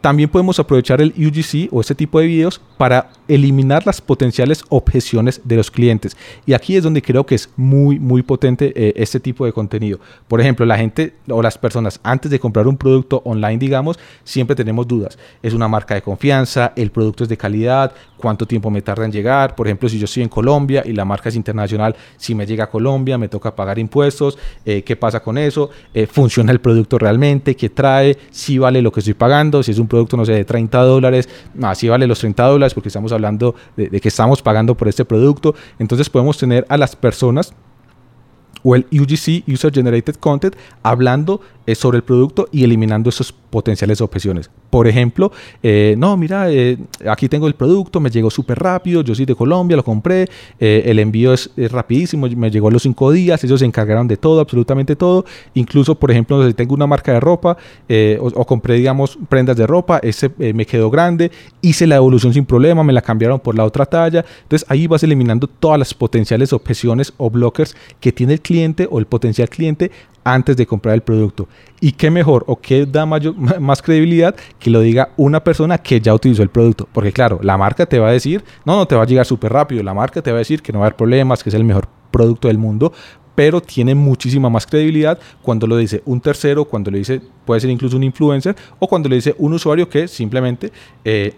también 0.01 0.29
podemos 0.29 0.60
aprovechar 0.60 1.01
el 1.01 1.13
UGC 1.15 1.72
o 1.72 1.79
este 1.79 1.96
tipo 1.96 2.20
de 2.20 2.27
videos 2.27 2.60
para 2.77 3.10
eliminar 3.27 3.86
las 3.86 4.01
potenciales 4.01 4.63
objeciones 4.70 5.42
de 5.44 5.56
los 5.56 5.72
clientes. 5.72 6.18
Y 6.46 6.53
aquí 6.53 6.75
es 6.75 6.84
donde 6.84 7.01
creo 7.01 7.25
que 7.25 7.36
es 7.36 7.50
muy, 7.56 8.00
muy 8.00 8.22
potente 8.22 8.74
eh, 8.75 8.94
este 8.96 9.20
tipo 9.20 9.46
de 9.46 9.53
contenido. 9.53 10.00
Por 10.27 10.42
ejemplo, 10.42 10.65
la 10.65 10.77
gente 10.77 11.15
o 11.30 11.42
las 11.42 11.58
personas 11.58 12.00
antes 12.03 12.30
de 12.32 12.39
comprar 12.39 12.68
un 12.68 12.77
producto 12.77 13.22
online, 13.25 13.58
digamos, 13.58 13.98
siempre 14.24 14.56
tenemos 14.56 14.88
dudas. 14.88 15.18
¿Es 15.42 15.53
una 15.53 15.68
marca 15.68 15.96
de 15.96 16.01
confianza? 16.01 16.74
¿El 16.75 16.92
producto 16.92 17.24
es 17.24 17.30
de 17.30 17.38
calidad? 17.38 17.94
¿Cuánto 18.18 18.46
tiempo 18.46 18.70
me 18.70 18.82
tarda 18.82 19.06
en 19.06 19.12
llegar? 19.12 19.56
Por 19.56 19.68
ejemplo, 19.68 19.89
si 19.89 20.00
yo 20.00 20.06
estoy 20.06 20.24
en 20.24 20.30
Colombia 20.30 20.84
y 20.86 20.94
la 20.94 21.06
marca 21.06 21.30
es 21.30 21.36
internacional, 21.36 21.96
si 22.18 22.36
me 22.36 22.46
llega 22.46 22.65
a 22.65 22.70
Colombia, 22.70 23.18
me 23.18 23.27
toca 23.27 23.56
pagar 23.56 23.80
impuestos. 23.80 24.38
Eh, 24.65 24.84
¿Qué 24.84 24.96
pasa 24.96 25.22
con 25.22 25.38
eso? 25.38 25.70
Eh, 25.94 26.08
¿Funciona 26.08 26.51
el 26.51 26.60
producto 26.60 26.98
realmente? 26.98 27.56
¿Qué 27.56 27.70
trae? 27.70 28.18
¿Si 28.32 28.58
vale 28.58 28.82
lo 28.82 28.92
que 28.92 29.00
estoy 29.00 29.13
pagando? 29.13 29.63
Si 29.63 29.72
es 29.72 29.80
un 29.80 29.88
producto, 29.88 30.18
no 30.18 30.25
sé, 30.25 30.34
de 30.34 30.46
30 30.46 30.82
dólares, 30.82 31.30
así 31.62 31.88
vale 31.88 32.08
los 32.08 32.20
30 32.20 32.44
dólares 32.44 32.74
porque 32.74 32.89
estamos 32.89 33.12
hablando 33.13 33.55
de, 33.75 33.89
que 34.01 34.08
estamos 34.08 34.41
pagando 34.41 34.75
por 34.75 34.88
este 34.88 35.05
producto. 35.05 35.55
Entonces 35.79 36.10
podemos 36.10 36.38
tener 36.38 36.65
a 36.70 36.77
las 36.77 36.96
personas 36.96 37.53
o 38.63 38.75
el 38.75 38.86
UGC, 38.91 39.43
User 39.48 39.72
Generated 39.74 40.15
Content, 40.15 40.55
hablando 40.82 41.41
eh, 41.65 41.75
sobre 41.75 41.96
el 41.96 42.03
producto 42.03 42.50
y 42.51 42.65
eliminando 42.65 43.10
esos 43.10 43.32
potenciales 43.32 44.01
objeciones. 44.01 44.50
Por 44.70 44.86
ejemplo, 44.86 45.32
eh, 45.62 45.96
no, 45.98 46.17
mira, 46.17 46.51
eh, 46.51 46.77
aquí 47.10 47.29
tengo 47.29 47.48
el 47.48 47.53
producto, 47.53 48.01
me 48.01 48.10
llegó 48.10 48.29
súper 48.29 48.60
rápido, 48.60 49.01
yo 49.01 49.15
soy 49.15 49.25
de 49.25 49.34
Colombia, 49.34 49.77
lo 49.77 49.84
compré, 49.84 50.27
el 50.60 51.00
envío 51.00 51.32
es, 51.32 51.50
rapidísimo, 51.55 52.27
me 52.36 52.51
llegó 52.51 52.67
a 52.67 52.72
los 52.72 52.84
cinco 52.84 53.12
días, 53.12 53.41
ellos 53.43 53.60
se 53.60 53.65
encargaron 53.65 54.08
de 54.08 54.17
todo, 54.17 54.41
absolutamente 54.41 54.96
todo. 54.96 55.24
Incluso, 55.53 55.96
por 55.96 56.12
ejemplo, 56.12 56.46
si 56.46 56.53
tengo 56.53 56.74
una 56.74 56.88
marca 56.88 57.13
de 57.13 57.20
ropa 57.20 57.55
o, 58.20 58.46
compré, 58.46 58.75
digamos, 58.75 59.17
prendas 59.29 59.55
de 59.55 59.67
ropa, 59.67 60.00
ese 60.00 60.32
me 60.53 60.65
quedó 60.65 60.89
grande, 60.89 61.32
hice 61.62 61.86
la 61.88 61.96
evolución 61.96 62.34
sin 62.34 62.46
problema, 62.46 62.84
me 62.84 62.93
la 62.93 63.01
cambiaron 63.01 63.39
por 63.39 63.55
la 63.55 63.63
otra 63.63 63.86
talla. 63.86 64.25
Entonces 64.43 64.65
ahí 64.70 64.88
vas 64.88 65.03
eliminando 65.03 65.48
todas 65.48 65.79
las 65.79 65.93
potenciales 65.93 66.51
objeciones 66.51 67.13
o 67.17 67.29
blockers 67.29 67.75
que 68.00 68.12
tiene 68.12 68.34
el 68.34 68.41
cliente 68.41 68.52
o 68.89 69.00
el 69.00 69.05
potencial 69.05 69.50
cliente 69.50 69.91
antes 70.24 70.55
de 70.55 70.65
comprar 70.65 70.95
el 70.95 71.01
producto. 71.01 71.48
Y 71.81 71.93
qué 71.93 72.10
mejor 72.12 72.43
o 72.48 72.55
qué 72.55 72.86
da 72.86 73.05
mayor, 73.05 73.36
más 73.60 73.81
credibilidad 73.81 74.36
que 74.60 74.69
lo 74.69 74.81
diga 74.81 75.10
una 75.17 75.43
persona 75.43 75.77
que 75.77 76.00
ya 76.00 76.13
utilizó 76.13 76.43
el 76.43 76.50
producto. 76.50 76.88
Porque 76.91 77.12
claro, 77.12 77.39
la 77.41 77.57
marca 77.57 77.86
te 77.86 78.00
va 78.00 78.10
a 78.10 78.12
decir, 78.12 78.43
no, 78.65 78.75
no 78.75 78.86
te 78.86 78.95
va 78.95 79.03
a 79.03 79.05
llegar 79.05 79.25
súper 79.25 79.51
rápido. 79.51 79.83
La 79.83 79.93
marca 79.93 80.22
te 80.22 80.31
va 80.31 80.38
a 80.38 80.39
decir 80.39 80.62
que 80.62 80.72
no 80.72 80.79
va 80.79 80.86
a 80.86 80.88
haber 80.88 80.98
problemas, 80.98 81.43
que 81.43 81.50
es 81.50 81.55
el 81.55 81.63
mejor 81.63 81.88
producto 82.12 82.48
del 82.48 82.57
mundo. 82.57 82.93
Pero 83.36 83.62
tiene 83.62 83.95
muchísima 83.95 84.50
más 84.50 84.67
credibilidad 84.67 85.17
cuando 85.41 85.65
lo 85.65 85.77
dice 85.77 86.03
un 86.05 86.22
tercero, 86.22 86.65
cuando 86.65 86.91
lo 86.91 86.98
dice, 86.98 87.19
puede 87.45 87.62
ser 87.62 87.72
incluso 87.72 87.98
un 87.98 88.03
influencer, 88.03 88.55
o 88.77 88.88
cuando 88.88 89.10
le 89.10 89.15
dice 89.15 89.36
un 89.39 89.53
usuario 89.53 89.89
que 89.89 90.07
simplemente 90.07 90.72
eh, 91.03 91.33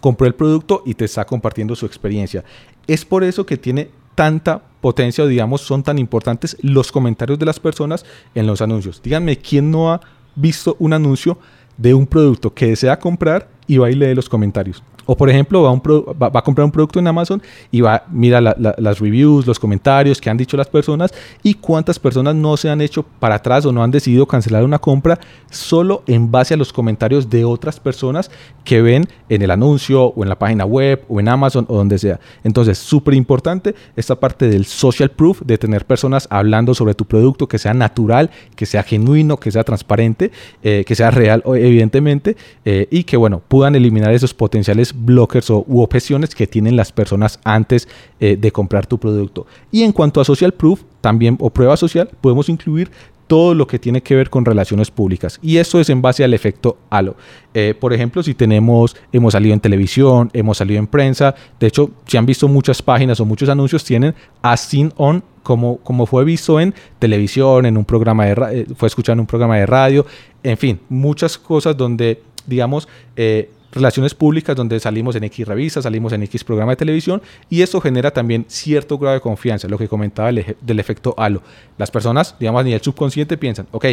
compró 0.00 0.26
el 0.26 0.34
producto 0.34 0.82
y 0.86 0.94
te 0.94 1.04
está 1.04 1.26
compartiendo 1.26 1.76
su 1.76 1.84
experiencia. 1.84 2.42
Es 2.86 3.04
por 3.04 3.24
eso 3.24 3.44
que 3.44 3.58
tiene 3.58 3.90
tanta 4.14 4.62
potencia 4.86 5.26
digamos 5.26 5.62
son 5.62 5.82
tan 5.82 5.98
importantes 5.98 6.56
los 6.60 6.92
comentarios 6.92 7.40
de 7.40 7.44
las 7.44 7.58
personas 7.58 8.06
en 8.36 8.46
los 8.46 8.60
anuncios. 8.60 9.02
Díganme 9.02 9.36
quién 9.36 9.72
no 9.72 9.90
ha 9.90 10.00
visto 10.36 10.76
un 10.78 10.92
anuncio 10.92 11.40
de 11.76 11.92
un 11.92 12.06
producto 12.06 12.54
que 12.54 12.68
desea 12.68 12.96
comprar 13.00 13.48
y 13.66 13.78
va 13.78 13.90
y 13.90 13.94
lee 13.94 14.14
los 14.14 14.28
comentarios. 14.28 14.82
O 15.06 15.16
por 15.16 15.30
ejemplo, 15.30 15.62
va, 15.62 15.70
un 15.70 15.80
va, 15.80 16.30
a 16.34 16.42
comprar 16.42 16.64
un 16.64 16.72
producto 16.72 16.98
en 16.98 17.06
Amazon 17.06 17.40
y 17.70 17.80
va, 17.80 18.04
mira 18.10 18.40
las 18.40 18.98
reviews, 18.98 19.46
los 19.46 19.58
comentarios 19.58 20.20
que 20.20 20.28
han 20.28 20.36
dicho 20.36 20.56
las 20.56 20.66
personas 20.66 21.14
y 21.42 21.54
cuántas 21.54 21.98
personas 21.98 22.34
no 22.34 22.56
se 22.56 22.68
han 22.68 22.80
hecho 22.80 23.04
para 23.04 23.36
atrás 23.36 23.64
o 23.66 23.72
no 23.72 23.84
han 23.84 23.92
decidido 23.92 24.26
cancelar 24.26 24.64
una 24.64 24.80
compra 24.80 25.18
solo 25.48 26.02
en 26.08 26.30
base 26.30 26.54
a 26.54 26.56
los 26.56 26.72
comentarios 26.72 27.30
de 27.30 27.44
otras 27.44 27.78
personas 27.78 28.30
que 28.64 28.82
ven 28.82 29.04
en 29.28 29.42
el 29.42 29.50
anuncio 29.52 30.06
o 30.06 30.22
en 30.24 30.28
la 30.28 30.38
página 30.38 30.64
web 30.64 31.04
o 31.08 31.20
en 31.20 31.28
Amazon 31.28 31.66
o 31.68 31.76
donde 31.76 31.98
sea. 31.98 32.18
Entonces, 32.42 32.78
súper 32.78 33.14
importante 33.14 33.76
esta 33.94 34.18
parte 34.18 34.48
del 34.48 34.64
social 34.66 35.10
proof, 35.10 35.42
de 35.42 35.56
tener 35.56 35.86
personas 35.86 36.26
hablando 36.30 36.74
sobre 36.74 36.94
tu 36.94 37.04
producto 37.04 37.46
que 37.46 37.58
sea 37.58 37.74
natural, 37.74 38.30
que 38.56 38.66
sea 38.66 38.82
genuino, 38.82 39.36
que 39.36 39.52
sea 39.52 39.62
transparente, 39.62 40.32
eh, 40.64 40.84
que 40.84 40.94
sea 40.96 41.12
real, 41.12 41.44
evidentemente, 41.46 42.36
eh, 42.64 42.88
y 42.90 43.04
que, 43.04 43.16
bueno, 43.16 43.42
puedan 43.56 43.74
eliminar 43.74 44.12
esos 44.12 44.34
potenciales 44.34 44.92
blockers 44.94 45.48
o, 45.48 45.64
u 45.66 45.80
objeciones 45.80 46.34
que 46.34 46.46
tienen 46.46 46.76
las 46.76 46.92
personas 46.92 47.40
antes 47.42 47.88
eh, 48.20 48.36
de 48.36 48.52
comprar 48.52 48.86
tu 48.86 48.98
producto. 48.98 49.46
Y 49.72 49.82
en 49.82 49.92
cuanto 49.92 50.20
a 50.20 50.26
social 50.26 50.52
proof, 50.52 50.82
también 51.00 51.38
o 51.40 51.48
prueba 51.48 51.74
social, 51.78 52.10
podemos 52.20 52.50
incluir 52.50 52.90
todo 53.26 53.54
lo 53.54 53.66
que 53.66 53.78
tiene 53.78 54.02
que 54.02 54.14
ver 54.14 54.28
con 54.28 54.44
relaciones 54.44 54.90
públicas. 54.90 55.38
Y 55.40 55.56
eso 55.56 55.80
es 55.80 55.88
en 55.88 56.02
base 56.02 56.22
al 56.22 56.34
efecto 56.34 56.76
halo. 56.90 57.16
Eh, 57.54 57.74
por 57.80 57.94
ejemplo, 57.94 58.22
si 58.22 58.34
tenemos, 58.34 58.94
hemos 59.10 59.32
salido 59.32 59.54
en 59.54 59.60
televisión, 59.60 60.28
hemos 60.34 60.58
salido 60.58 60.78
en 60.78 60.86
prensa, 60.86 61.34
de 61.58 61.68
hecho, 61.68 61.92
si 62.06 62.18
han 62.18 62.26
visto 62.26 62.48
muchas 62.48 62.82
páginas 62.82 63.20
o 63.20 63.24
muchos 63.24 63.48
anuncios, 63.48 63.82
tienen 63.84 64.14
a 64.42 64.54
seen 64.58 64.92
on 64.98 65.24
como, 65.42 65.78
como 65.78 66.04
fue 66.04 66.26
visto 66.26 66.60
en 66.60 66.74
televisión, 66.98 67.64
en 67.64 67.78
un 67.78 67.86
programa 67.86 68.26
de 68.26 68.32
eh, 68.52 68.66
fue 68.76 68.88
escuchado 68.88 69.14
en 69.14 69.20
un 69.20 69.26
programa 69.26 69.56
de 69.56 69.64
radio, 69.64 70.04
en 70.42 70.58
fin, 70.58 70.78
muchas 70.90 71.38
cosas 71.38 71.74
donde, 71.74 72.22
digamos, 72.46 72.88
eh, 73.16 73.50
relaciones 73.76 74.14
públicas 74.14 74.56
donde 74.56 74.80
salimos 74.80 75.16
en 75.16 75.24
X 75.24 75.46
revista, 75.46 75.82
salimos 75.82 76.12
en 76.14 76.22
X 76.22 76.42
programa 76.44 76.72
de 76.72 76.76
televisión 76.76 77.20
y 77.50 77.60
eso 77.60 77.80
genera 77.80 78.10
también 78.10 78.46
cierto 78.48 78.96
grado 78.96 79.14
de 79.14 79.20
confianza, 79.20 79.68
lo 79.68 79.76
que 79.76 79.86
comentaba 79.86 80.32
del, 80.32 80.80
efecto 80.80 81.14
halo. 81.18 81.42
Las 81.76 81.90
personas, 81.90 82.34
digamos 82.40 82.60
a 82.60 82.64
nivel 82.64 82.80
subconsciente, 82.80 83.36
piensan, 83.36 83.66
ok, 83.70 83.84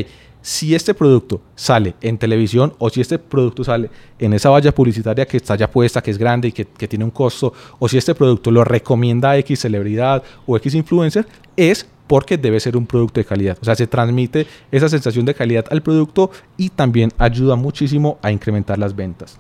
si 0.41 0.74
este 0.74 0.93
producto 0.93 1.41
sale 1.55 1.95
en 2.01 2.17
televisión 2.17 2.74
o 2.79 2.89
si 2.89 3.01
este 3.01 3.19
producto 3.19 3.63
sale 3.63 3.89
en 4.19 4.33
esa 4.33 4.50
valla 4.50 4.74
publicitaria 4.74 5.25
que 5.25 5.38
está 5.38 5.55
ya 5.55 5.69
puesta, 5.69 6.01
que 6.01 6.12
es 6.12 6.17
grande 6.17 6.48
y 6.48 6.51
que, 6.53 6.65
que 6.65 6.88
tiene 6.88 7.03
un 7.03 7.12
costo, 7.12 7.53
o 7.77 7.89
si 7.89 7.98
este 7.98 8.15
producto 8.15 8.51
lo 8.51 8.63
recomienda 8.63 9.38
X 9.38 9.60
celebridad 9.60 10.24
o 10.45 10.55
X 10.55 10.75
influencer, 10.75 11.27
es 11.57 11.86
porque 12.07 12.38
debe 12.38 12.60
ser 12.60 12.77
un 12.77 12.86
producto 12.86 13.19
de 13.19 13.25
calidad. 13.25 13.57
O 13.62 13.65
sea, 13.65 13.75
se 13.75 13.88
transmite 13.88 14.48
esa 14.72 14.89
sensación 14.89 15.25
de 15.25 15.33
calidad 15.33 15.65
al 15.72 15.81
producto 15.81 16.31
y 16.57 16.69
también 16.69 17.12
ayuda 17.17 17.55
muchísimo 17.55 18.17
a 18.22 18.31
incrementar 18.31 18.77
las 18.77 18.95
ventas. 18.95 19.39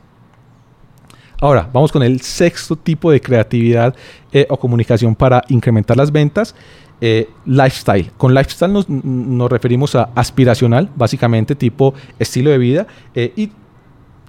Ahora, 1.41 1.69
vamos 1.73 1.91
con 1.91 2.03
el 2.03 2.21
sexto 2.21 2.75
tipo 2.75 3.11
de 3.11 3.19
creatividad 3.19 3.93
eh, 4.31 4.45
o 4.49 4.57
comunicación 4.57 5.13
para 5.13 5.41
incrementar 5.49 5.97
las 5.97 6.11
ventas. 6.11 6.55
Eh, 7.01 7.29
lifestyle. 7.45 8.11
Con 8.17 8.33
lifestyle 8.33 8.71
nos, 8.71 9.51
referimos 9.51 9.93
a 9.95 10.03
aspiracional, 10.15 10.89
básicamente 10.95 11.53
tipo 11.53 11.93
estilo 12.17 12.49
de 12.49 12.57
vida. 12.57 12.87
Eh, 13.13 13.33
y 13.35 13.51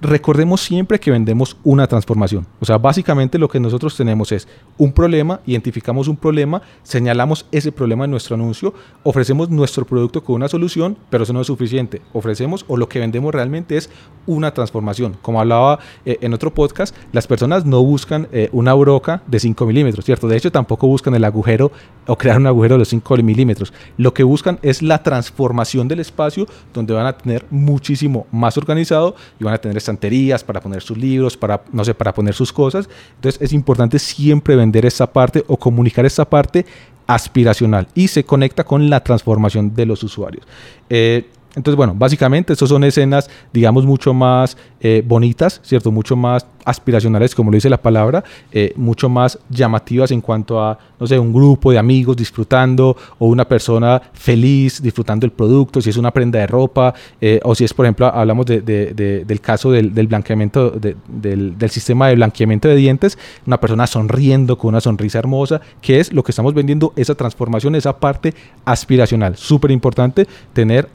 recordemos 0.01 0.61
siempre 0.61 0.99
que 0.99 1.11
vendemos 1.11 1.57
una 1.63 1.87
transformación. 1.87 2.45
O 2.59 2.65
sea, 2.65 2.77
básicamente 2.77 3.37
lo 3.37 3.49
que 3.49 3.59
nosotros 3.59 3.95
tenemos 3.95 4.31
es 4.31 4.47
un 4.77 4.91
problema, 4.91 5.39
identificamos 5.45 6.07
un 6.07 6.17
problema, 6.17 6.61
señalamos 6.83 7.45
ese 7.51 7.71
problema 7.71 8.05
en 8.05 8.11
nuestro 8.11 8.35
anuncio, 8.35 8.73
ofrecemos 9.03 9.49
nuestro 9.49 9.85
producto 9.85 10.23
con 10.23 10.35
una 10.35 10.47
solución, 10.47 10.97
pero 11.09 11.23
eso 11.23 11.33
no 11.33 11.41
es 11.41 11.47
suficiente. 11.47 12.01
Ofrecemos 12.13 12.65
o 12.67 12.77
lo 12.77 12.89
que 12.89 12.99
vendemos 12.99 13.33
realmente 13.33 13.77
es 13.77 13.89
una 14.25 14.53
transformación. 14.53 15.17
Como 15.21 15.39
hablaba 15.39 15.79
eh, 16.05 16.17
en 16.21 16.33
otro 16.33 16.53
podcast, 16.53 16.95
las 17.11 17.27
personas 17.27 17.65
no 17.65 17.83
buscan 17.83 18.27
eh, 18.31 18.49
una 18.51 18.73
broca 18.73 19.21
de 19.27 19.39
5 19.39 19.65
milímetros, 19.65 20.05
¿cierto? 20.05 20.27
De 20.27 20.37
hecho, 20.37 20.51
tampoco 20.51 20.87
buscan 20.87 21.15
el 21.15 21.23
agujero 21.23 21.71
o 22.07 22.17
crear 22.17 22.37
un 22.37 22.47
agujero 22.47 22.77
de 22.77 22.85
5 22.85 23.17
milímetros. 23.17 23.73
Lo 23.97 24.13
que 24.13 24.23
buscan 24.23 24.59
es 24.61 24.81
la 24.81 25.03
transformación 25.03 25.87
del 25.87 25.99
espacio 25.99 26.47
donde 26.73 26.93
van 26.93 27.05
a 27.05 27.17
tener 27.17 27.45
muchísimo 27.49 28.27
más 28.31 28.57
organizado 28.57 29.15
y 29.39 29.43
van 29.43 29.53
a 29.53 29.57
tener 29.57 29.77
estanterías 29.85 30.43
para 30.43 30.59
poner 30.59 30.81
sus 30.81 30.97
libros, 30.97 31.37
para, 31.37 31.61
no 31.71 31.85
sé, 31.85 31.93
para 31.93 32.13
poner 32.13 32.33
sus 32.33 32.51
cosas. 32.51 32.89
Entonces 33.15 33.41
es 33.41 33.53
importante 33.53 33.99
siempre 33.99 34.55
vender 34.55 34.85
esta 34.85 35.11
parte 35.11 35.43
o 35.47 35.57
comunicar 35.57 36.05
esta 36.05 36.25
parte 36.25 36.65
aspiracional 37.07 37.87
y 37.93 38.07
se 38.07 38.23
conecta 38.23 38.63
con 38.63 38.89
la 38.89 39.03
transformación 39.03 39.75
de 39.75 39.85
los 39.85 40.03
usuarios. 40.03 40.45
Eh, 40.89 41.27
entonces, 41.55 41.77
bueno, 41.77 41.93
básicamente 41.95 42.53
estas 42.53 42.69
son 42.69 42.83
escenas, 42.83 43.29
digamos, 43.53 43.85
mucho 43.85 44.13
más 44.13 44.57
eh, 44.81 45.03
bonitas, 45.05 45.61
¿cierto? 45.63 45.91
Mucho 45.91 46.15
más 46.15 46.45
aspiracionales, 46.65 47.33
como 47.33 47.51
lo 47.51 47.55
dice 47.55 47.69
la 47.69 47.81
palabra, 47.81 48.23
eh, 48.51 48.73
mucho 48.75 49.07
más 49.07 49.39
llamativas 49.49 50.11
en 50.11 50.19
cuanto 50.19 50.61
a, 50.61 50.77
no 50.99 51.07
sé, 51.07 51.17
un 51.17 51.31
grupo 51.31 51.71
de 51.71 51.77
amigos 51.77 52.17
disfrutando 52.17 52.97
o 53.19 53.27
una 53.27 53.45
persona 53.45 54.01
feliz 54.13 54.81
disfrutando 54.81 55.25
el 55.25 55.31
producto, 55.31 55.79
si 55.79 55.91
es 55.91 55.97
una 55.97 56.11
prenda 56.11 56.39
de 56.39 56.47
ropa 56.47 56.93
eh, 57.21 57.39
o 57.43 57.55
si 57.55 57.63
es, 57.63 57.73
por 57.73 57.85
ejemplo, 57.85 58.07
hablamos 58.07 58.45
de, 58.47 58.61
del 58.61 59.41
caso 59.41 59.71
del, 59.71 59.89
blanqueamiento, 59.89 60.71
del, 60.71 61.55
sistema 61.69 62.07
de 62.07 62.15
blanqueamiento 62.15 62.67
de 62.67 62.75
dientes, 62.75 63.17
una 63.45 63.59
persona 63.59 63.87
sonriendo 63.87 64.57
con 64.57 64.69
una 64.69 64.81
sonrisa 64.81 65.19
hermosa, 65.19 65.61
que 65.81 65.99
es 65.99 66.11
lo 66.11 66.23
que 66.23 66.31
estamos 66.31 66.53
vendiendo, 66.53 66.93
esa 66.95 67.15
transformación, 67.15 67.75
esa 67.75 67.97
parte 67.97 68.33
aspiracional. 68.65 69.37
Súper 69.37 69.71
importante 69.71 70.27
tener 70.53 70.89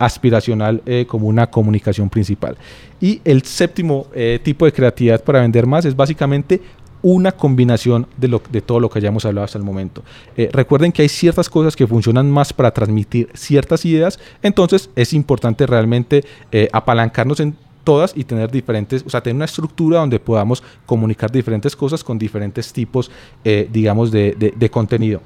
aspiracional 0.51 1.07
como 1.07 1.29
una 1.29 1.49
comunicación 1.49 2.09
principal. 2.09 2.57
Y 3.01 3.21
el 3.25 3.43
séptimo 3.43 4.07
eh, 4.15 4.39
tipo 4.43 4.65
de 4.65 4.73
creatividad 4.73 5.23
para 5.25 5.41
vender 5.41 5.67
más 5.67 5.85
es 5.85 5.97
básicamente 5.97 6.61
una 7.03 7.33
combinación 7.33 8.07
de, 8.19 8.29
lo, 8.29 8.43
de 8.51 8.61
todo 8.61 8.79
lo 8.79 8.91
que 8.91 8.99
hayamos 8.99 9.25
hablado 9.25 9.47
hasta 9.47 9.57
el 9.57 9.65
momento. 9.65 10.03
Eh, 10.37 10.51
recuerden 10.53 10.93
que 10.93 11.01
hay 11.01 11.09
ciertas 11.09 11.49
cosas 11.49 11.75
que 11.75 11.87
funcionan 11.87 12.31
más 12.31 12.53
para 12.53 12.71
transmitir 12.73 13.31
ciertas 13.33 13.87
ideas, 13.87 14.19
entonces 14.43 14.91
es 14.97 15.15
importante 15.15 15.67
realmente 15.67 16.25
eh, 16.53 16.69
apalancarnos 16.73 17.41
en 17.41 17.57
todas 17.85 18.13
y 18.15 18.25
tener 18.25 18.51
diferentes, 18.51 19.03
o 19.07 19.09
sea, 19.09 19.23
tener 19.23 19.37
una 19.37 19.47
estructura 19.47 20.01
donde 20.01 20.21
podamos 20.21 20.63
comunicar 20.85 21.33
diferentes 21.33 21.75
cosas 21.75 22.05
con 22.05 22.19
diferentes 22.19 22.71
tipos, 22.75 23.11
digamos, 23.43 24.13
de 24.13 24.71
contenido. 24.71 25.23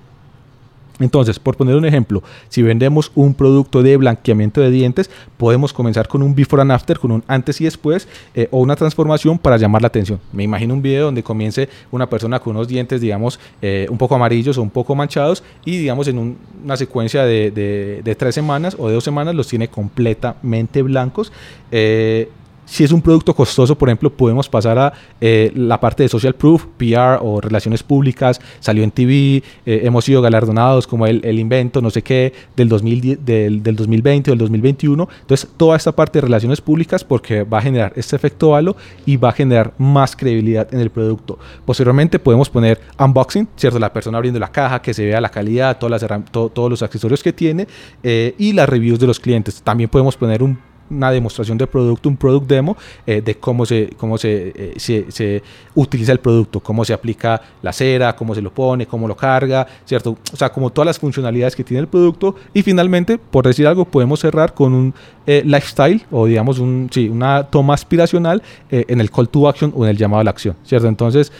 Entonces, 1.01 1.39
por 1.39 1.57
poner 1.57 1.75
un 1.75 1.85
ejemplo, 1.85 2.23
si 2.49 2.63
vendemos 2.63 3.11
un 3.15 3.35
producto 3.35 3.83
de 3.83 3.97
blanqueamiento 3.97 4.61
de 4.61 4.71
dientes, 4.71 5.11
podemos 5.37 5.73
comenzar 5.73 6.07
con 6.07 6.23
un 6.23 6.35
before 6.35 6.63
and 6.63 6.73
after, 6.73 6.99
con 6.99 7.11
un 7.11 7.25
antes 7.27 7.61
y 7.61 7.65
después, 7.65 8.07
eh, 8.35 8.49
o 8.53 8.61
una 8.61 8.77
transformación 8.77 9.39
para 9.39 9.57
llamar 9.57 9.83
la 9.83 9.89
atención. 9.89 10.21
Me 10.33 10.45
imagino 10.45 10.73
un 10.75 10.83
video 10.83 11.07
donde 11.07 11.23
comience 11.23 11.69
una 11.91 12.09
persona 12.09 12.39
con 12.39 12.55
unos 12.55 12.69
dientes, 12.69 13.01
digamos, 13.01 13.41
eh, 13.61 13.87
un 13.91 13.99
poco 13.99 14.15
amarillos 14.15 14.57
o 14.57 14.63
un 14.63 14.71
poco 14.71 14.95
manchados, 14.95 15.43
y 15.65 15.79
digamos 15.79 16.07
en 16.07 16.37
una 16.65 16.77
secuencia 16.77 17.25
de, 17.25 18.15
tres 18.17 18.35
semanas 18.35 18.77
o 18.79 18.89
de 18.89 18.95
dos 18.95 19.05
semanas 19.05 19.35
los 19.35 19.49
tiene 19.49 19.69
completamente 19.69 20.83
blancos. 20.83 21.33
Eh, 21.73 22.29
Si 22.67 22.85
es 22.85 22.93
un 22.93 23.03
producto 23.03 23.35
costoso, 23.35 23.77
por 23.77 23.89
ejemplo, 23.89 24.11
podemos 24.11 24.49
pasar 24.49 24.79
a 24.79 24.93
eh, 25.21 25.53
la 25.55 25.81
parte 25.81 26.03
de 26.03 26.09
social 26.09 26.35
proof, 26.35 26.67
PR 26.77 27.19
o 27.21 27.41
relaciones 27.41 27.83
públicas, 27.83 28.41
salió 28.61 28.83
en 28.85 28.91
TV, 28.91 29.43
eh, 29.67 29.81
hemos 29.85 30.05
sido 30.05 30.23
galardonados 30.23 30.87
como 30.87 31.07
el, 31.07 31.39
invento, 31.39 31.83
no 31.83 31.91
sé 31.91 32.03
qué, 32.03 32.33
del, 32.57 32.69
2010, 32.69 33.25
del, 33.25 33.63
del 33.63 33.77
2020 33.77 34.31
o 34.31 34.33
del 34.33 34.39
2021. 34.39 35.09
Entonces, 35.21 35.49
toda 35.57 35.77
esta 35.77 35.93
parte 35.93 36.19
de 36.19 36.23
relaciones 36.23 36.61
públicas 36.61 37.05
porque 37.05 37.43
va 37.43 37.59
a 37.59 37.63
generar 37.63 37.93
este 37.97 38.17
efecto 38.17 38.55
halo 38.55 38.77
y 39.07 39.17
va 39.17 39.31
a 39.31 39.33
generar 39.33 39.75
más 39.79 40.17
credibilidad 40.17 40.73
en 40.73 40.81
el 40.81 40.91
producto. 40.91 41.39
Posteriormente 41.65 42.19
podemos 42.19 42.49
poner 42.49 42.81
unboxing, 42.99 43.49
¿cierto? 43.57 43.79
La 43.79 43.93
persona 43.93 44.19
abriendo 44.19 44.41
la 44.41 44.51
caja, 44.51 44.81
que 44.81 44.95
se 44.95 45.05
vea 45.05 45.21
la 45.21 45.29
calidad, 45.29 45.79
todos 45.79 46.71
los 46.71 46.83
accesorios 46.83 47.23
que 47.23 47.33
tiene 47.33 47.67
eh, 48.03 48.35
y 48.39 48.53
las 48.53 48.69
reviews 48.69 48.99
de 48.99 49.07
los 49.07 49.21
clientes. 49.21 49.63
También 49.63 49.91
podemos 49.91 50.17
poner 50.17 50.43
un 50.43 50.59
una 50.91 51.11
demostración 51.11 51.59
de 51.59 51.67
producto, 51.67 52.09
un 52.09 52.17
product 52.17 52.47
demo 52.47 52.77
eh, 53.07 53.21
de 53.21 53.37
cómo, 53.37 53.65
se, 53.67 53.91
cómo 53.97 54.17
eh, 54.23 54.75
se, 54.77 55.11
se, 55.11 55.43
utiliza 55.75 56.13
el 56.13 56.21
producto, 56.21 56.61
cómo 56.61 56.85
se 56.85 56.93
aplica 56.93 57.41
la 57.63 57.73
cera, 57.73 58.15
cómo 58.15 58.35
se 58.35 58.43
lo 58.43 58.53
pone, 58.53 58.87
cómo 58.87 59.09
lo 59.09 59.17
carga, 59.17 59.67
¿cierto? 59.85 60.17
O 60.33 60.37
sea, 60.37 60.51
como 60.51 60.71
todas 60.71 60.87
las 60.87 60.99
funcionalidades 60.99 61.57
que 61.57 61.65
tiene 61.65 61.81
el 61.81 61.89
producto. 61.89 62.37
Y 62.53 62.63
finalmente, 62.63 63.19
por 63.19 63.47
decir 63.47 63.67
algo, 63.67 63.85
podemos 63.85 64.21
cerrar 64.21 64.55
con 64.55 64.73
un 64.73 64.95
eh, 65.27 65.43
lifestyle 65.45 66.05
o 66.11 66.27
digamos 66.27 66.59
un, 66.59 66.89
sí, 66.93 67.09
una 67.09 67.45
toma 67.45 67.75
aspiracional 67.75 68.43
en 68.71 69.01
el 69.01 69.11
call 69.11 69.29
to 69.29 69.49
action 69.49 69.73
o 69.75 69.85
en 69.85 69.91
el 69.91 69.97
llamado 69.97 70.21
a 70.21 70.25
la 70.25 70.31
acción, 70.31 70.57
¿cierto? 70.65 70.89
Entonces, 70.89 71.33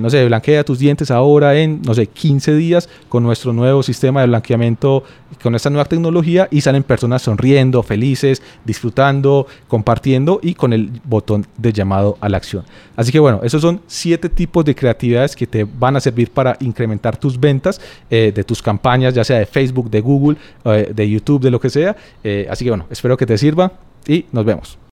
no 0.00 0.10
sé, 0.10 0.26
blanquea 0.26 0.64
tus 0.64 0.78
dientes 0.78 1.10
ahora 1.10 1.56
en, 1.56 1.80
no 1.82 1.94
sé, 1.94 2.06
15 2.06 2.54
días 2.54 2.88
con 3.08 3.22
nuestro 3.22 3.52
nuevo 3.52 3.82
sistema 3.82 4.20
de 4.20 4.26
blanqueamiento, 4.26 5.04
con 5.42 5.54
esta 5.54 5.70
nueva 5.70 5.84
tecnología 5.84 6.48
y 6.50 6.60
salen 6.60 6.82
personas 6.82 7.22
sonriendo, 7.22 7.82
felices, 7.82 8.42
disfrutando 8.90 9.46
compartiendo 9.68 10.40
y 10.42 10.54
con 10.54 10.72
el 10.72 10.90
botón 11.04 11.46
de 11.56 11.72
llamado 11.72 12.18
a 12.20 12.28
la 12.28 12.36
acción. 12.36 12.64
Así 12.96 13.12
que 13.12 13.20
bueno, 13.20 13.40
esos 13.42 13.62
son 13.62 13.80
siete 13.86 14.28
tipos 14.28 14.64
de 14.64 14.74
creatividades 14.74 15.36
que 15.36 15.46
te 15.46 15.64
van 15.64 15.96
a 15.96 16.00
servir 16.00 16.30
para 16.30 16.56
incrementar 16.60 17.16
tus 17.16 17.38
ventas 17.38 17.80
eh, 18.10 18.32
de 18.34 18.44
tus 18.44 18.60
campañas, 18.60 19.14
ya 19.14 19.24
sea 19.24 19.38
de 19.38 19.46
Facebook, 19.46 19.90
de 19.90 20.00
Google, 20.00 20.36
eh, 20.64 20.92
de 20.94 21.08
YouTube, 21.08 21.40
de 21.40 21.50
lo 21.50 21.60
que 21.60 21.70
sea. 21.70 21.96
Eh, 22.24 22.46
así 22.50 22.64
que 22.64 22.70
bueno, 22.70 22.86
espero 22.90 23.16
que 23.16 23.26
te 23.26 23.38
sirva 23.38 23.72
y 24.06 24.26
nos 24.32 24.44
vemos. 24.44 24.80